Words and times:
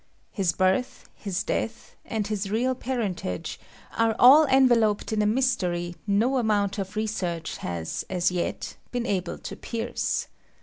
His 0.31 0.51
birth, 0.51 1.07
his 1.13 1.43
death, 1.43 1.95
and 2.05 2.25
his 2.25 2.49
real 2.49 2.73
parentage, 2.73 3.59
are 3.95 4.15
all 4.17 4.47
enveloped 4.47 5.13
in 5.13 5.21
a 5.21 5.27
mystery 5.27 5.95
no 6.07 6.37
amount 6.39 6.79
of 6.79 6.95
research 6.95 7.57
has, 7.57 8.03
as 8.09 8.31
yet, 8.31 8.77
been 8.91 9.05
able 9.05 9.37
to 9.37 9.55
pierce. 9.55 10.25